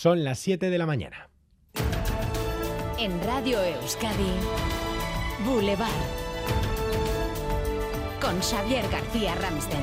Son 0.00 0.22
las 0.22 0.38
7 0.38 0.70
de 0.70 0.78
la 0.78 0.86
mañana. 0.86 1.28
En 3.00 3.20
Radio 3.24 3.58
Euskadi, 3.60 4.30
Boulevard. 5.44 5.90
Con 8.20 8.38
Xavier 8.40 8.88
García 8.92 9.34
Ramsten. 9.34 9.82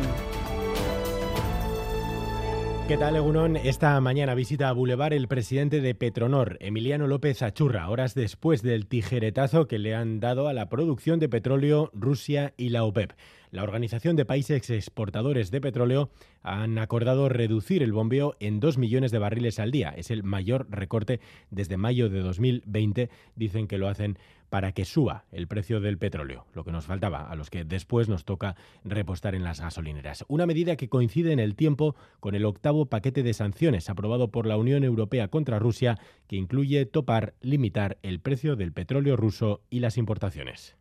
¿Qué 2.87 2.95
tal, 2.95 3.17
Egunon? 3.17 3.57
Esta 3.57 3.99
mañana 3.99 4.35
visita 4.35 4.69
a 4.69 4.71
Boulevard 4.71 5.11
el 5.11 5.27
presidente 5.27 5.81
de 5.81 5.95
Petronor, 5.95 6.55
Emiliano 6.61 7.07
López 7.07 7.41
Achurra, 7.41 7.89
horas 7.89 8.13
después 8.13 8.61
del 8.61 8.87
tijeretazo 8.87 9.67
que 9.67 9.79
le 9.79 9.95
han 9.95 10.21
dado 10.21 10.47
a 10.47 10.53
la 10.53 10.69
producción 10.69 11.19
de 11.19 11.27
petróleo 11.27 11.89
Rusia 11.93 12.53
y 12.55 12.69
la 12.69 12.85
OPEP. 12.85 13.11
La 13.55 13.63
Organización 13.63 14.17
de 14.17 14.25
Países 14.25 14.69
Exportadores 14.69 15.49
de 15.49 15.61
Petróleo 15.61 16.09
han 16.41 16.77
acordado 16.77 17.29
reducir 17.29 17.83
el 17.83 17.93
bombeo 17.93 18.35
en 18.41 18.59
2 18.59 18.77
millones 18.77 19.11
de 19.11 19.17
barriles 19.17 19.59
al 19.59 19.71
día. 19.71 19.93
Es 19.95 20.11
el 20.11 20.23
mayor 20.23 20.67
recorte 20.69 21.21
desde 21.51 21.77
mayo 21.77 22.09
de 22.09 22.19
2020. 22.19 23.09
Dicen 23.37 23.69
que 23.69 23.77
lo 23.77 23.87
hacen 23.87 24.17
para 24.49 24.73
que 24.73 24.83
suba 24.83 25.23
el 25.31 25.47
precio 25.47 25.79
del 25.79 25.97
petróleo, 25.97 26.45
lo 26.53 26.65
que 26.65 26.73
nos 26.73 26.85
faltaba, 26.85 27.29
a 27.29 27.35
los 27.35 27.49
que 27.49 27.63
después 27.63 28.09
nos 28.09 28.25
toca 28.25 28.57
repostar 28.83 29.35
en 29.35 29.45
las 29.45 29.61
gasolineras. 29.61 30.25
Una 30.27 30.45
medida 30.45 30.75
que 30.75 30.89
coincide 30.89 31.31
en 31.31 31.39
el 31.39 31.55
tiempo 31.55 31.95
con 32.19 32.35
el 32.35 32.43
octavo 32.43 32.87
paquete 32.87 33.23
de 33.23 33.33
sanciones 33.33 33.89
aprobado 33.89 34.31
por 34.31 34.47
la 34.47 34.57
Unión 34.57 34.83
Europea 34.83 35.29
contra 35.29 35.59
Rusia, 35.59 35.97
que 36.27 36.35
incluye 36.35 36.85
topar, 36.85 37.35
limitar 37.39 37.99
el 38.03 38.19
precio 38.19 38.57
del 38.57 38.73
petróleo 38.73 39.15
ruso 39.15 39.61
y 39.69 39.79
las 39.79 39.97
importaciones. 39.97 40.75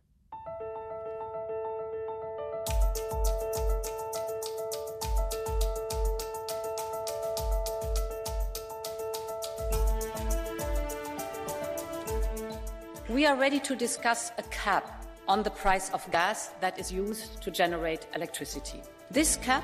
We 13.07 13.27
are 13.27 13.35
ready 13.37 13.59
to 13.59 13.75
discuss 13.75 14.31
a 14.39 14.41
cap 14.49 15.05
on 15.27 15.43
the 15.43 15.51
price 15.51 15.91
of 15.91 16.09
gas 16.11 16.49
that 16.59 16.79
is 16.79 16.91
used 16.91 17.39
to 17.43 17.51
generate 17.51 18.07
electricity. 18.15 18.81
This 19.11 19.35
cap 19.35 19.63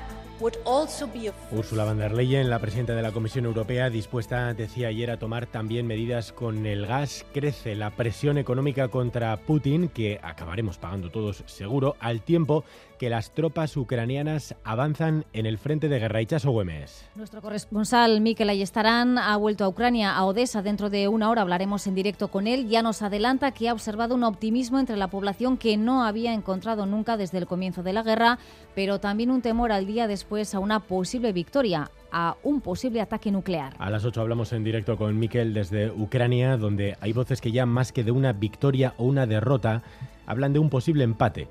Ursula 1.52 1.84
von 1.84 1.98
der 1.98 2.12
Leyen, 2.12 2.50
la 2.50 2.58
presidenta 2.58 2.96
de 2.96 3.02
la 3.02 3.12
Comisión 3.12 3.44
Europea, 3.44 3.90
dispuesta, 3.90 4.52
decía 4.54 4.88
ayer, 4.88 5.12
a 5.12 5.16
tomar 5.16 5.46
también 5.46 5.86
medidas 5.86 6.32
con 6.32 6.66
el 6.66 6.84
gas. 6.84 7.24
Crece 7.32 7.76
la 7.76 7.90
presión 7.90 8.38
económica 8.38 8.88
contra 8.88 9.36
Putin, 9.36 9.88
que 9.88 10.18
acabaremos 10.20 10.78
pagando 10.78 11.10
todos 11.10 11.44
seguro, 11.46 11.94
al 12.00 12.22
tiempo 12.22 12.64
que 12.98 13.08
las 13.08 13.32
tropas 13.32 13.76
ucranianas 13.76 14.54
avanzan 14.62 15.26
en 15.32 15.46
el 15.46 15.58
frente 15.58 15.88
de 15.88 15.98
guerra. 15.98 16.22
Ichaso 16.22 16.50
Güemes. 16.50 17.04
Nuestro 17.16 17.40
corresponsal 17.40 18.20
Mikel 18.20 18.48
Ayestarán 18.48 19.18
ha 19.18 19.36
vuelto 19.36 19.64
a 19.64 19.68
Ucrania, 19.68 20.14
a 20.14 20.24
Odessa. 20.24 20.62
Dentro 20.62 20.88
de 20.88 21.08
una 21.08 21.28
hora 21.28 21.42
hablaremos 21.42 21.86
en 21.88 21.96
directo 21.96 22.28
con 22.28 22.46
él. 22.46 22.68
Ya 22.68 22.80
nos 22.82 23.02
adelanta 23.02 23.50
que 23.50 23.68
ha 23.68 23.72
observado 23.72 24.14
un 24.14 24.22
optimismo 24.22 24.78
entre 24.78 24.96
la 24.96 25.08
población 25.08 25.56
que 25.56 25.76
no 25.76 26.04
había 26.04 26.32
encontrado 26.32 26.86
nunca 26.86 27.16
desde 27.16 27.38
el 27.38 27.48
comienzo 27.48 27.82
de 27.82 27.92
la 27.92 28.04
guerra, 28.04 28.38
pero 28.76 29.00
también 29.00 29.32
un 29.32 29.42
temor 29.42 29.72
al 29.72 29.86
día 29.86 30.06
después 30.06 30.31
a 30.32 30.58
una 30.58 30.80
posible 30.80 31.30
victoria 31.32 31.90
a 32.10 32.36
un 32.42 32.60
posible 32.62 33.00
ataque 33.00 33.30
nuclear. 33.30 33.74
A 33.78 33.90
las 33.90 34.04
8 34.04 34.20
hablamos 34.20 34.52
en 34.52 34.64
directo 34.64 34.96
con 34.96 35.18
Mikel 35.18 35.52
desde 35.52 35.90
Ucrania, 35.90 36.56
donde 36.56 36.96
hay 37.00 37.12
voces 37.12 37.40
que 37.40 37.52
ya 37.52 37.66
más 37.66 37.92
que 37.92 38.02
de 38.02 38.12
una 38.12 38.32
victoria 38.32 38.94
o 38.96 39.04
una 39.04 39.26
derrota, 39.26 39.82
hablan 40.26 40.52
de 40.52 40.58
un 40.58 40.70
posible 40.70 41.04
empate 41.04 41.48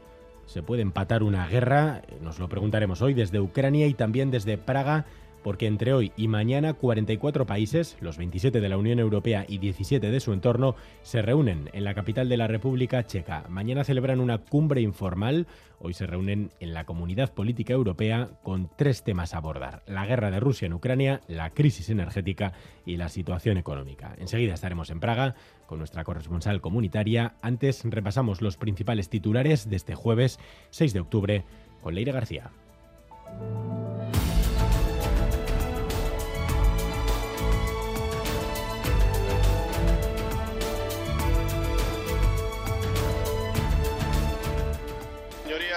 se 0.48 0.64
puede 0.64 0.82
empatar 0.82 1.24
una 1.24 1.48
guerra? 1.48 2.02
Nos 2.22 2.38
lo 2.40 2.50
preguntaremos 2.50 3.02
hoy 3.02 3.14
desde 3.14 3.40
Ucrania 3.40 3.88
y 3.88 3.94
también 3.94 4.32
desde 4.32 4.58
Praga, 4.58 5.06
porque 5.44 5.68
entre 5.68 5.94
hoy 5.94 6.12
y 6.16 6.28
mañana 6.28 6.74
44 6.74 7.46
países, 7.46 7.98
los 8.00 8.18
27 8.18 8.62
de 8.62 8.70
la 8.70 8.78
Unión 8.78 9.00
Europea 9.00 9.46
y 9.48 9.58
17 9.58 10.12
de 10.12 10.20
su 10.20 10.34
entorno, 10.34 10.76
se 11.02 11.22
reúnen 11.22 11.70
en 11.74 11.84
la 11.84 11.94
capital 11.94 12.30
de 12.30 12.38
la 12.38 12.48
República 12.48 13.06
Checa. 13.06 13.46
Mañana 13.50 13.84
celebran 13.84 14.20
una 14.20 14.38
cumbre 14.40 14.82
informal, 14.82 15.48
hoy 15.80 15.94
se 15.94 16.06
reúnen 16.06 16.52
en 16.60 16.74
la 16.74 16.86
Comunidad 16.86 17.34
Política 17.34 17.74
Europea 17.74 18.30
con 18.44 18.70
tres 18.76 19.04
temas 19.04 19.34
a 19.34 19.38
abordar, 19.38 19.84
la 19.88 20.06
guerra 20.06 20.32
de 20.32 20.40
Rusia 20.40 20.66
en 20.66 20.74
Ucrania, 20.74 21.22
la 21.28 21.50
crisis 21.52 21.90
energética 21.90 22.54
y 22.86 22.98
la 22.98 23.10
situación 23.10 23.58
económica. 23.58 24.16
Enseguida 24.20 24.54
estaremos 24.54 24.90
en 24.90 25.00
Praga 25.00 25.36
con 25.66 25.80
nuestra 25.80 26.04
corresponsal 26.04 26.62
comunitaria. 26.62 27.36
Antes 27.42 27.84
repasamos 27.86 28.42
los 28.42 28.58
principales 28.58 29.10
titulares 29.10 29.70
de 29.70 29.78
este 29.78 29.96
jueves 29.96 30.40
6 30.72 30.94
de 30.94 31.00
octubre 31.00 31.44
con 31.82 31.96
Leire 31.96 32.12
García. 32.12 32.52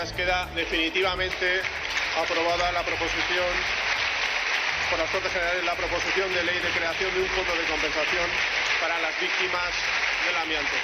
Señorías, 0.05 0.13
queda 0.13 0.49
definitivamente 0.55 1.61
aprobada 2.21 2.73
la 2.73 2.83
proposición 2.83 3.53
por 4.91 4.99
las 4.99 5.11
Cortes 5.11 5.33
Generales 5.33 5.65
la 5.65 5.75
proposición 5.75 6.29
de 6.35 6.45
ley 6.45 6.57
de 6.61 6.71
creación 6.77 7.15
de 7.15 7.21
un 7.23 7.29
fondo 7.29 7.53
de 7.53 7.65
compensación 7.65 8.29
para 8.81 9.01
las 9.01 9.15
víctimas 9.21 9.73
del 10.27 10.37
amianto. 10.37 10.77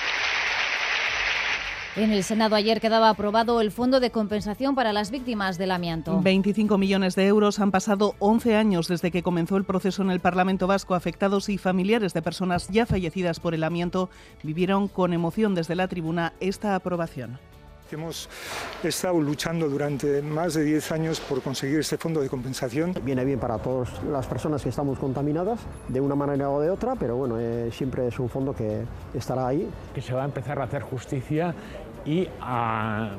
En 1.97 2.13
el 2.13 2.23
Senado 2.23 2.55
ayer 2.55 2.81
quedaba 2.81 3.11
aprobado 3.11 3.61
el 3.61 3.73
Fondo 3.73 4.01
de 4.01 4.11
Compensación 4.11 4.75
para 4.77 4.93
las 4.93 5.11
Víctimas 5.11 5.59
del 5.59 5.73
Amianto. 5.73 6.21
25 6.21 6.79
millones 6.79 7.17
de 7.17 7.27
euros 7.27 7.59
han 7.59 7.73
pasado 7.73 8.15
11 8.21 8.55
años 8.55 8.87
desde 8.87 9.11
que 9.11 9.25
comenzó 9.25 9.57
el 9.57 9.65
proceso 9.65 10.03
en 10.03 10.13
el 10.13 10.21
Parlamento 10.21 10.69
Vasco. 10.69 10.95
Afectados 10.95 11.49
y 11.49 11.59
familiares 11.59 12.15
de 12.15 12.23
personas 12.23 12.69
ya 12.69 12.87
fallecidas 12.87 13.41
por 13.41 13.55
el 13.55 13.65
amianto 13.65 14.09
vivieron 14.45 14.87
con 14.87 15.13
emoción 15.13 15.57
desde 15.57 15.75
la 15.75 15.89
tribuna 15.89 16.33
esta 16.39 16.77
aprobación. 16.77 17.41
Hemos 17.93 18.29
estado 18.85 19.21
luchando 19.21 19.69
durante 19.69 20.23
más 20.23 20.55
de 20.55 20.63
10 20.63 20.93
años 20.93 21.19
por 21.19 21.43
conseguir 21.43 21.81
este 21.81 21.99
fondo 21.99 22.21
de 22.21 22.29
compensación. 22.29 22.95
Viene 23.03 23.25
bien 23.25 23.41
para 23.41 23.59
todas 23.59 24.01
las 24.05 24.29
personas 24.29 24.63
que 24.63 24.69
estamos 24.69 24.97
contaminadas, 24.97 25.59
de 25.89 26.01
una 26.01 26.15
manera 26.15 26.51
o 26.51 26.61
de 26.61 26.71
otra, 26.71 26.95
pero 26.95 27.17
bueno, 27.17 27.41
eh, 27.41 27.71
siempre 27.73 28.07
es 28.07 28.19
un 28.21 28.29
fondo 28.29 28.55
que 28.55 28.85
estará 29.13 29.49
ahí. 29.49 29.69
Que 29.93 30.01
se 30.01 30.15
va 30.15 30.23
a 30.23 30.25
empezar 30.25 30.61
a 30.61 30.65
hacer 30.65 30.83
justicia 30.83 31.53
y 32.05 32.29
a 32.41 33.17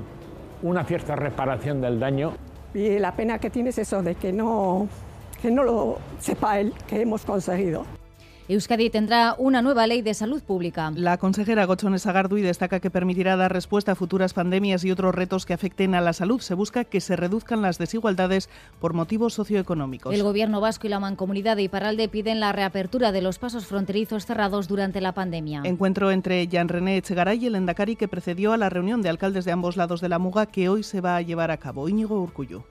una 0.62 0.86
cierta 0.86 1.18
reparación 1.18 1.82
del 1.82 2.00
daño. 2.00 2.34
Y 2.74 2.98
la 3.00 3.14
pena 3.14 3.40
que 3.40 3.50
tiene 3.50 3.72
es 3.72 3.78
eso 3.78 4.02
de 4.02 4.16
que 4.16 4.32
no, 4.32 4.88
que 5.42 5.52
no 5.52 5.64
lo 5.64 5.98
sepa 6.20 6.60
él 6.62 6.74
que 6.88 7.02
hemos 7.02 7.26
conseguido. 7.26 8.01
Euskadi 8.48 8.90
tendrá 8.90 9.36
una 9.38 9.62
nueva 9.62 9.88
ley 9.88 10.02
de 10.02 10.14
salud 10.14 10.42
pública. 10.42 10.92
La 10.96 11.18
consejera 11.18 11.66
Gochones 11.66 12.08
Agardui 12.08 12.42
destaca 12.42 12.80
que 12.80 12.90
permitirá 12.90 13.36
dar 13.36 13.54
respuesta 13.54 13.94
a 13.94 13.96
futuras 13.96 14.34
pandemias 14.34 14.84
y 14.84 14.92
otros 14.92 15.14
retos 15.14 15.46
que 15.46 15.54
afecten 15.54 15.96
a 15.96 16.02
la 16.02 16.14
salud. 16.14 16.42
Se 16.42 16.54
busca 16.54 16.84
que 16.84 17.02
se 17.02 17.16
reduzcan 17.16 17.62
las 17.62 17.78
desigualdades 17.78 18.50
por 18.80 18.94
motivos 18.94 19.36
socioeconómicos. 19.36 20.14
El 20.14 20.24
Gobierno 20.24 20.60
vasco 20.60 20.88
y 20.88 20.90
la 20.90 21.00
Mancomunidad 21.00 21.56
de 21.56 21.64
Iparralde 21.64 22.10
piden 22.10 22.40
la 22.40 22.52
reapertura 22.52 23.12
de 23.12 23.22
los 23.22 23.40
pasos 23.40 23.66
fronterizos 23.68 24.26
cerrados 24.26 24.68
durante 24.68 25.02
la 25.02 25.14
pandemia. 25.14 25.62
Encuentro 25.64 26.12
entre 26.12 26.48
Jean 26.48 26.68
René 26.68 26.98
Echegaray 26.98 27.44
y 27.44 27.48
el 27.48 27.56
Endacari 27.56 27.96
que 27.96 28.08
precedió 28.08 28.54
a 28.54 28.58
la 28.58 28.70
reunión 28.70 29.02
de 29.02 29.10
alcaldes 29.10 29.46
de 29.46 29.52
ambos 29.52 29.78
lados 29.78 30.02
de 30.02 30.10
la 30.10 30.20
Muga 30.20 30.48
que 30.48 30.68
hoy 30.68 30.84
se 30.84 31.00
va 31.00 31.16
a 31.16 31.22
llevar 31.22 31.52
a 31.52 31.58
cabo. 31.58 31.88
Íñigo 31.88 32.22
Urcullu. 32.22 32.64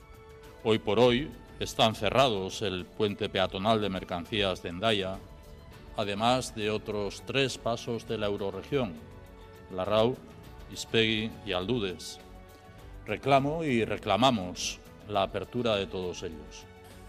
Hoy 0.64 0.78
por 0.78 0.98
hoy 0.98 1.30
están 1.59 1.94
cerrados 1.94 2.62
el 2.62 2.84
puente 2.86 3.28
peatonal 3.28 3.80
de 3.80 3.88
mercancías 3.88 4.62
de 4.62 4.70
Endaya, 4.70 5.19
además 6.00 6.55
de 6.55 6.71
otros 6.71 7.22
tres 7.27 7.59
pasos 7.59 8.09
de 8.09 8.19
la 8.19 8.27
euroregión, 8.27 8.94
Larrau, 9.75 10.16
Ispegui 10.72 11.31
y 11.47 11.53
Aldudes. 11.53 12.19
Reclamo 13.06 13.65
y 13.65 13.84
reclamamos 13.84 14.78
la 15.09 15.22
apertura 15.22 15.77
de 15.77 15.87
todos 15.87 16.22
ellos. 16.22 16.65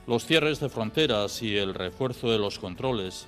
Los 0.07 0.25
cierres 0.25 0.59
de 0.59 0.69
fronteras 0.69 1.41
y 1.41 1.57
el 1.57 1.73
refuerzo 1.73 2.31
de 2.31 2.39
los 2.39 2.59
controles 2.59 3.27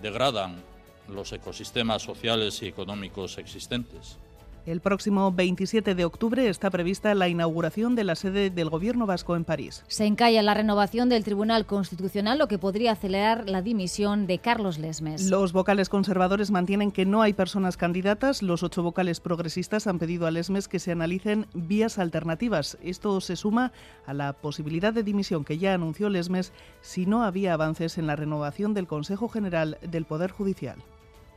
degradan 0.00 0.62
los 1.08 1.32
ecosistemas 1.32 2.02
sociales 2.02 2.62
y 2.62 2.66
económicos 2.66 3.38
existentes. 3.38 4.18
El 4.66 4.80
próximo 4.80 5.30
27 5.30 5.94
de 5.94 6.04
octubre 6.04 6.48
está 6.48 6.70
prevista 6.70 7.14
la 7.14 7.28
inauguración 7.28 7.94
de 7.94 8.02
la 8.02 8.16
sede 8.16 8.50
del 8.50 8.68
Gobierno 8.68 9.06
vasco 9.06 9.36
en 9.36 9.44
París. 9.44 9.84
Se 9.86 10.06
encalla 10.06 10.42
la 10.42 10.54
renovación 10.54 11.08
del 11.08 11.22
Tribunal 11.22 11.66
Constitucional, 11.66 12.36
lo 12.36 12.48
que 12.48 12.58
podría 12.58 12.90
acelerar 12.90 13.48
la 13.48 13.62
dimisión 13.62 14.26
de 14.26 14.40
Carlos 14.40 14.78
Lesmes. 14.78 15.30
Los 15.30 15.52
vocales 15.52 15.88
conservadores 15.88 16.50
mantienen 16.50 16.90
que 16.90 17.06
no 17.06 17.22
hay 17.22 17.32
personas 17.32 17.76
candidatas. 17.76 18.42
Los 18.42 18.64
ocho 18.64 18.82
vocales 18.82 19.20
progresistas 19.20 19.86
han 19.86 20.00
pedido 20.00 20.26
a 20.26 20.32
Lesmes 20.32 20.66
que 20.66 20.80
se 20.80 20.90
analicen 20.90 21.46
vías 21.54 22.00
alternativas. 22.00 22.76
Esto 22.82 23.20
se 23.20 23.36
suma 23.36 23.70
a 24.04 24.14
la 24.14 24.32
posibilidad 24.32 24.92
de 24.92 25.04
dimisión 25.04 25.44
que 25.44 25.58
ya 25.58 25.74
anunció 25.74 26.08
Lesmes 26.08 26.52
si 26.80 27.06
no 27.06 27.22
había 27.22 27.54
avances 27.54 27.98
en 27.98 28.08
la 28.08 28.16
renovación 28.16 28.74
del 28.74 28.88
Consejo 28.88 29.28
General 29.28 29.78
del 29.80 30.06
Poder 30.06 30.32
Judicial. 30.32 30.82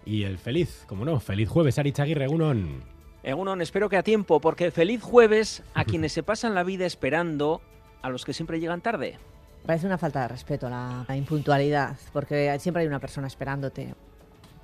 Y 0.03 0.23
el 0.23 0.39
feliz, 0.39 0.83
como 0.87 1.05
no, 1.05 1.19
feliz 1.19 1.47
jueves, 1.47 1.77
Arichaguirre, 1.77 2.27
Unón. 2.27 2.97
Egunon, 3.23 3.61
espero 3.61 3.89
que 3.89 3.97
a 3.97 4.03
tiempo, 4.03 4.39
porque 4.39 4.71
feliz 4.71 5.01
jueves 5.01 5.63
a 5.73 5.83
quienes 5.83 6.13
se 6.13 6.23
pasan 6.23 6.55
la 6.55 6.63
vida 6.63 6.85
esperando 6.85 7.61
a 8.01 8.09
los 8.09 8.23
que 8.23 8.33
siempre 8.33 8.59
llegan 8.59 8.81
tarde. 8.81 9.17
Parece 9.65 9.85
una 9.85 9.97
falta 9.97 10.21
de 10.21 10.29
respeto 10.29 10.69
la, 10.69 11.05
la 11.07 11.17
impuntualidad, 11.17 11.97
porque 12.13 12.57
siempre 12.59 12.81
hay 12.81 12.87
una 12.87 12.99
persona 12.99 13.27
esperándote. 13.27 13.93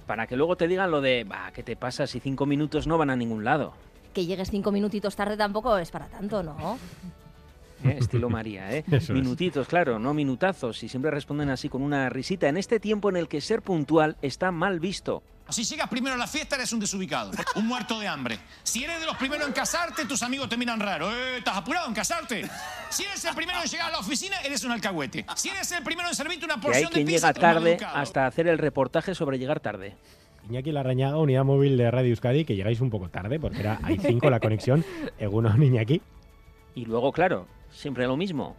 Para 0.08 0.26
que 0.28 0.38
luego 0.38 0.56
te 0.56 0.68
digan 0.68 0.90
lo 0.90 1.02
de, 1.02 1.26
va, 1.26 1.52
¿qué 1.52 1.64
te 1.64 1.76
pasa 1.76 2.08
si 2.08 2.20
cinco 2.20 2.46
minutos 2.46 2.88
no 2.88 2.98
van 2.98 3.10
a 3.10 3.16
ningún 3.16 3.44
lado? 3.44 3.74
Que 4.14 4.26
llegues 4.26 4.52
cinco 4.52 4.72
minutitos 4.72 5.16
tarde 5.16 5.36
tampoco 5.36 5.78
es 5.78 5.92
para 5.92 6.08
tanto, 6.08 6.42
¿no? 6.42 6.78
¿eh? 7.84 7.98
Estilo 8.00 8.30
María, 8.30 8.72
¿eh? 8.72 8.84
Eso 8.92 9.14
es. 9.14 9.22
Minutitos, 9.22 9.68
claro, 9.68 10.00
no 10.00 10.14
minutazos. 10.14 10.82
Y 10.84 10.90
siempre 10.90 11.12
responden 11.12 11.50
así 11.50 11.70
con 11.70 11.82
una 11.82 12.10
risita. 12.10 12.48
En 12.48 12.58
este 12.58 12.80
tiempo 12.80 13.10
en 13.10 13.18
el 13.18 13.28
que 13.28 13.42
ser 13.42 13.62
puntual 13.62 14.16
está 14.22 14.52
mal 14.52 14.80
visto. 14.80 15.24
Si 15.50 15.64
llegas 15.64 15.88
primero 15.88 16.16
a 16.16 16.18
la 16.18 16.28
fiesta, 16.28 16.56
eres 16.56 16.74
un 16.74 16.80
desubicado, 16.80 17.32
un 17.56 17.68
muerto 17.68 18.00
de 18.00 18.08
hambre. 18.08 18.40
Si 18.64 18.84
eres 18.84 19.00
de 19.00 19.06
los 19.06 19.16
primeros 19.16 19.48
en 19.48 19.54
casarte, 19.54 20.06
tus 20.06 20.24
amigos 20.24 20.50
te 20.50 20.58
miran 20.58 20.80
raro. 20.80 21.12
Eh, 21.12 21.38
¿Estás 21.38 21.58
apurado 21.58 21.88
en 21.88 21.94
casarte? 21.94 22.50
Si 22.90 23.04
eres 23.04 23.24
el 23.26 23.36
primero 23.36 23.62
en 23.62 23.70
llegar 23.70 23.90
a 23.90 23.92
la 23.92 24.00
oficina, 24.00 24.38
eres 24.44 24.64
un 24.64 24.72
alcahuete. 24.72 25.26
Si 25.36 25.50
eres 25.50 25.72
el 25.72 25.84
primero 25.84 26.10
en 26.10 26.16
servirte 26.16 26.46
una 26.46 26.56
Que 26.56 26.60
hay 26.60 26.64
porción 26.64 26.90
de 26.90 26.94
quien 26.96 27.08
pizza, 27.08 27.32
llega 27.32 27.40
tarde 27.40 27.78
hasta 27.94 28.26
hacer 28.26 28.48
el 28.48 28.58
reportaje 28.58 29.14
sobre 29.14 29.38
llegar 29.38 29.60
tarde. 29.60 29.96
Iñaki 30.50 30.72
Larrañaga, 30.72 31.18
unidad 31.18 31.44
móvil 31.44 31.78
de 31.78 31.90
Radio 31.90 32.10
Euskadi, 32.10 32.46
que 32.46 32.56
llegáis 32.56 32.82
un 32.82 32.90
poco 32.90 33.10
tarde 33.10 33.40
porque 33.40 33.60
era 33.60 33.80
hay 33.84 33.98
cinco 33.98 34.30
la 34.30 34.40
conexión. 34.40 34.84
Egunon, 35.20 35.62
Iñaki. 35.62 36.02
Y 36.76 36.86
luego, 36.86 37.12
claro, 37.12 37.48
siempre 37.72 38.06
lo 38.08 38.18
mismo. 38.18 38.56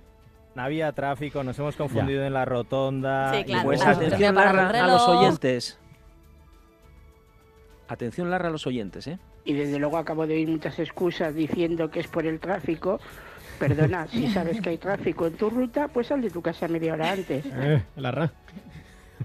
Había 0.57 0.91
tráfico, 0.93 1.45
nos 1.45 1.59
hemos 1.59 1.77
confundido 1.77 2.25
en 2.25 2.33
la 2.33 2.45
rotonda. 2.45 3.33
Sí, 3.35 3.41
y 3.41 3.45
claro. 3.45 3.65
Pues 3.65 3.79
bueno, 3.81 3.93
atención, 3.93 4.35
Larra, 4.35 4.85
a 4.85 4.87
los 4.87 5.03
oyentes. 5.03 5.79
Atención, 7.89 8.31
Larra, 8.31 8.49
a 8.49 8.53
los 8.53 8.67
oyentes, 8.67 9.07
¿eh? 9.07 9.19
y 9.47 9.55
desde 9.55 9.79
luego 9.79 9.97
acabo 9.97 10.27
de 10.27 10.35
oír 10.35 10.49
muchas 10.49 10.79
excusas 10.79 11.35
diciendo 11.35 11.89
que 11.89 12.01
es 12.01 12.09
por 12.09 12.27
el 12.27 12.39
tráfico. 12.41 13.01
Perdona, 13.59 14.07
si 14.09 14.29
sabes 14.33 14.61
que 14.61 14.71
hay 14.71 14.79
tráfico 14.79 15.27
en 15.27 15.35
tu 15.35 15.49
ruta, 15.49 15.89
pues 15.89 16.09
sal 16.09 16.21
de 16.21 16.31
tu 16.31 16.43
casa 16.43 16.69
media 16.69 16.93
hora 16.93 17.13
antes. 17.13 17.47
Eh, 17.47 17.83
Larra. 17.97 18.31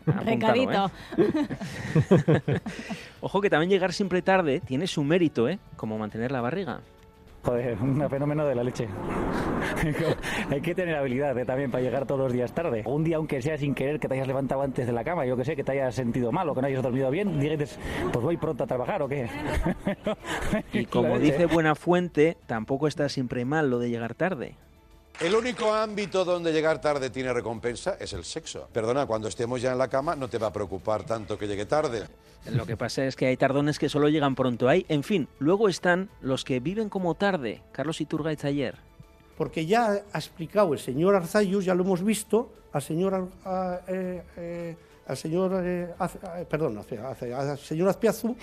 Recadito. 0.05 0.91
¿eh? 1.17 2.59
Ojo 3.21 3.41
que 3.41 3.49
también 3.49 3.69
llegar 3.69 3.91
siempre 3.91 4.21
tarde 4.21 4.61
tiene 4.61 4.87
su 4.87 5.03
mérito, 5.03 5.49
¿eh? 5.49 5.59
Como 5.75 5.97
mantener 5.97 6.31
la 6.31 6.41
barriga. 6.41 6.79
Joder, 7.43 7.77
un 7.81 8.09
fenómeno 8.09 8.45
de 8.45 8.55
la 8.55 8.63
leche. 8.63 8.87
Hay 10.49 10.61
que 10.61 10.75
tener 10.75 10.95
habilidad 10.95 11.37
¿eh? 11.37 11.45
también 11.45 11.71
para 11.71 11.83
llegar 11.83 12.05
todos 12.05 12.21
los 12.21 12.33
días 12.33 12.53
tarde. 12.53 12.83
Un 12.85 13.03
día, 13.03 13.17
aunque 13.17 13.41
sea 13.41 13.57
sin 13.57 13.73
querer, 13.73 13.99
que 13.99 14.07
te 14.07 14.13
hayas 14.15 14.27
levantado 14.27 14.61
antes 14.61 14.85
de 14.85 14.93
la 14.93 15.03
cama, 15.03 15.25
yo 15.25 15.35
que 15.35 15.45
sé, 15.45 15.55
que 15.55 15.63
te 15.63 15.71
hayas 15.73 15.95
sentido 15.95 16.31
mal 16.31 16.47
o 16.49 16.55
que 16.55 16.61
no 16.61 16.67
hayas 16.67 16.83
dormido 16.83 17.09
bien, 17.09 17.39
dices, 17.39 17.79
pues 18.11 18.23
voy 18.23 18.37
pronto 18.37 18.63
a 18.63 18.67
trabajar 18.67 19.01
o 19.01 19.07
qué. 19.07 19.27
Y 20.73 20.85
como 20.85 21.19
dice 21.19 21.45
Buena 21.45 21.75
Fuente, 21.75 22.37
tampoco 22.45 22.87
está 22.87 23.09
siempre 23.09 23.45
mal 23.45 23.69
lo 23.69 23.79
de 23.79 23.89
llegar 23.89 24.13
tarde. 24.15 24.55
El 25.23 25.35
único 25.35 25.71
ámbito 25.73 26.25
donde 26.25 26.51
llegar 26.51 26.81
tarde 26.81 27.09
tiene 27.11 27.31
recompensa 27.31 27.95
es 27.99 28.13
el 28.13 28.23
sexo. 28.23 28.67
Perdona, 28.73 29.05
cuando 29.05 29.27
estemos 29.27 29.61
ya 29.61 29.71
en 29.71 29.77
la 29.77 29.87
cama 29.87 30.15
no 30.15 30.27
te 30.27 30.39
va 30.39 30.47
a 30.47 30.53
preocupar 30.53 31.03
tanto 31.03 31.37
que 31.37 31.47
llegue 31.47 31.65
tarde. 31.65 32.07
Lo 32.51 32.65
que 32.65 32.75
pasa 32.75 33.05
es 33.05 33.15
que 33.15 33.27
hay 33.27 33.37
tardones 33.37 33.77
que 33.77 33.87
solo 33.87 34.09
llegan 34.09 34.33
pronto. 34.33 34.67
Hay, 34.67 34.83
en 34.89 35.03
fin, 35.03 35.27
luego 35.37 35.69
están 35.69 36.09
los 36.21 36.43
que 36.43 36.59
viven 36.59 36.89
como 36.89 37.13
tarde. 37.13 37.61
Carlos 37.71 38.01
Iturgaiz 38.01 38.43
ayer. 38.45 38.75
porque 39.37 39.65
ya 39.65 39.93
ha 40.13 40.17
explicado 40.19 40.71
el 40.73 40.79
señor 40.79 41.15
Arzayus, 41.15 41.65
ya 41.65 41.73
lo 41.73 41.83
hemos 41.83 42.03
visto, 42.03 42.51
al 42.73 42.81
señor, 42.83 43.27
a- 43.43 43.79
eh, 43.87 44.21
eh, 44.37 44.75
al 45.07 45.17
señor, 45.17 45.51
eh, 45.65 45.87
perdón, 46.47 46.77
al 46.77 47.57
señor 47.59 47.89
Azpiazu, 47.89 48.35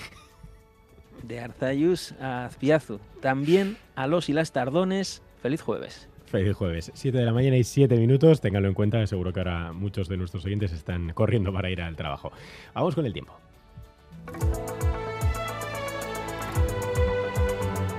De 1.23 1.39
Arzayus 1.39 2.13
a 2.21 2.47
Azpiazu. 2.47 2.99
También 3.21 3.77
a 3.95 4.07
los 4.09 4.29
y 4.29 4.33
las 4.33 4.51
tardones. 4.51 5.23
Feliz 5.41 5.61
jueves. 5.63 6.09
Feliz 6.31 6.55
jueves. 6.57 6.91
7 6.95 7.17
de 7.17 7.25
la 7.25 7.33
mañana 7.33 7.57
y 7.57 7.65
7 7.65 7.97
minutos. 7.97 8.43
Ténganlo 8.43 8.69
en 8.69 8.75
cuenta, 8.75 9.07
seguro 9.07 9.33
que 9.33 9.41
ahora 9.41 9.73
muchos 9.73 10.09
de 10.09 10.19
nuestros 10.19 10.45
oyentes 10.45 10.73
están 10.73 11.13
corriendo 11.15 11.53
para 11.53 11.71
ir 11.71 11.81
al 11.81 11.97
trabajo. 11.97 12.33
Vamos 12.75 12.95
con 12.95 13.07
el 13.07 13.15
tiempo. 13.15 13.33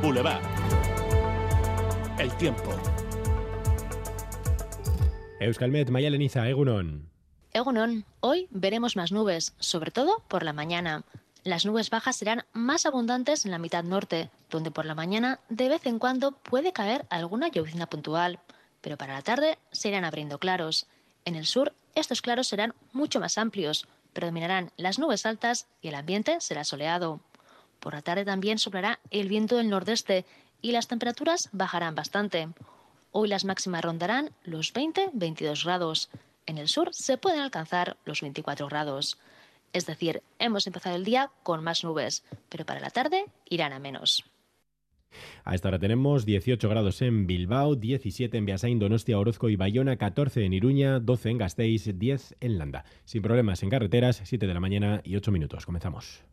Boulevard. 0.02 0.42
El 2.20 2.32
tiempo. 2.38 2.70
Euskalmet, 5.40 5.90
Maya 5.90 6.12
Leniza, 6.12 6.48
Egunon. 6.48 7.10
Egunon, 7.54 8.06
hoy 8.20 8.48
veremos 8.52 8.96
más 8.96 9.12
nubes, 9.12 9.56
sobre 9.58 9.90
todo 9.90 10.24
por 10.28 10.44
la 10.44 10.54
mañana. 10.54 11.04
Las 11.50 11.66
nubes 11.66 11.90
bajas 11.90 12.16
serán 12.16 12.46
más 12.54 12.86
abundantes 12.86 13.44
en 13.44 13.50
la 13.50 13.58
mitad 13.58 13.84
norte, 13.84 14.30
donde 14.52 14.70
por 14.70 14.86
la 14.86 14.94
mañana 14.94 15.40
de 15.50 15.68
vez 15.68 15.84
en 15.88 15.98
cuando 15.98 16.32
puede 16.32 16.74
caer 16.74 17.08
alguna 17.10 17.48
llovizna 17.48 17.88
puntual, 17.88 18.38
pero 18.82 18.98
para 18.98 19.16
la 19.16 19.24
tarde 19.24 19.58
se 19.72 19.90
irán 19.90 20.06
abriendo 20.06 20.38
claros. 20.38 20.86
En 21.26 21.34
el 21.34 21.48
sur, 21.48 21.74
estos 21.96 22.22
claros 22.22 22.50
serán 22.50 22.76
mucho 22.94 23.20
más 23.20 23.40
amplios, 23.40 23.88
predominarán 24.14 24.72
las 24.78 25.00
nubes 25.00 25.26
altas 25.26 25.66
y 25.82 25.88
el 25.88 25.96
ambiente 25.96 26.40
será 26.40 26.64
soleado. 26.64 27.20
Por 27.80 27.96
la 27.96 28.04
tarde 28.04 28.26
también 28.26 28.60
soplará 28.60 29.00
el 29.10 29.28
viento 29.28 29.58
del 29.58 29.70
nordeste 29.70 30.28
y 30.62 30.72
las 30.72 30.88
temperaturas 30.88 31.50
bajarán 31.52 31.96
bastante. 31.96 32.50
Hoy 33.12 33.28
las 33.28 33.44
máximas 33.44 33.84
rondarán 33.84 34.30
los 34.44 34.72
20-22 34.72 35.66
grados. 35.66 36.12
En 36.46 36.60
el 36.60 36.68
sur 36.68 36.94
se 36.94 37.18
pueden 37.18 37.40
alcanzar 37.40 37.98
los 38.06 38.22
24 38.22 38.68
grados. 38.68 39.18
Es 39.74 39.86
decir, 39.86 40.24
hemos 40.40 40.68
empezado 40.68 40.96
el 40.96 41.06
día 41.06 41.32
con 41.44 41.64
más 41.64 41.84
nubes, 41.84 42.24
pero 42.50 42.66
para 42.66 42.80
la 42.80 42.90
tarde 42.90 43.26
irán 43.50 43.74
a 43.74 43.80
menos. 43.80 44.24
A 45.44 45.56
esta 45.56 45.70
hora 45.70 45.80
tenemos 45.80 46.26
18 46.26 46.70
grados 46.70 47.02
en 47.02 47.26
Bilbao, 47.28 47.76
17 47.76 48.38
en 48.38 48.46
Beasain, 48.46 48.80
Donostia, 48.80 49.18
Orozco 49.18 49.50
y 49.50 49.56
Bayona, 49.56 49.98
14 49.98 50.46
en 50.46 50.54
Iruña, 50.54 51.00
12 51.00 51.30
en 51.30 51.38
Gasteiz, 51.38 51.98
10 51.98 52.36
en 52.40 52.58
Landa. 52.58 52.86
Sin 53.06 53.22
problemas 53.22 53.64
en 53.64 53.70
carreteras, 53.70 54.22
7 54.24 54.46
de 54.46 54.54
la 54.54 54.60
mañana 54.60 55.02
y 55.04 55.16
8 55.16 55.32
minutos. 55.32 55.66
Comenzamos. 55.66 56.24